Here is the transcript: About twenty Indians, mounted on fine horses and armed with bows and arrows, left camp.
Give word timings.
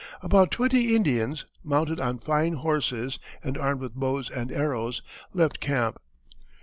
About 0.23 0.49
twenty 0.49 0.95
Indians, 0.95 1.45
mounted 1.63 2.01
on 2.01 2.17
fine 2.17 2.53
horses 2.53 3.19
and 3.43 3.55
armed 3.55 3.81
with 3.81 3.93
bows 3.93 4.31
and 4.31 4.51
arrows, 4.51 5.03
left 5.31 5.59
camp. 5.59 5.99